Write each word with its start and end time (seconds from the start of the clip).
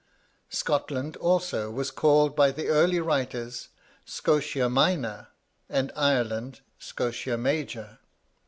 Scotland 0.49 1.15
also 1.17 1.69
was 1.69 1.91
called 1.91 2.35
by 2.35 2.49
the 2.49 2.69
early 2.69 2.99
writers 2.99 3.67
Scotia 4.03 4.67
Minor, 4.67 5.27
and 5.69 5.91
Ireland, 5.95 6.61
Scotia 6.79 7.37
Major. 7.37 7.99